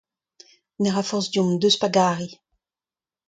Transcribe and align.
Ne 0.81 0.89
ra 0.95 1.03
forzh 1.09 1.29
deomp. 1.33 1.59
Deus 1.61 1.77
pa 1.81 1.89
gari. 1.95 2.29